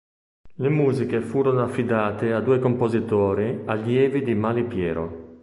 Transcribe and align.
Le 0.55 0.69
musiche 0.69 1.21
furono 1.21 1.61
affidate 1.61 2.33
a 2.33 2.41
due 2.41 2.57
compositori 2.57 3.61
allievi 3.65 4.23
di 4.23 4.33
Malipiero. 4.33 5.37